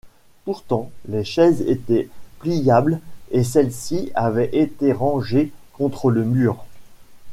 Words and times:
Pourtant 0.45 0.89
les 1.07 1.23
chaises 1.23 1.61
étaient 1.61 2.09
pliables 2.39 2.99
et 3.29 3.43
celle-ci 3.43 4.11
avait 4.15 4.49
été 4.51 4.93
rangée 4.93 5.51
contre 5.73 6.09
le 6.09 6.23
mur. 6.25 6.65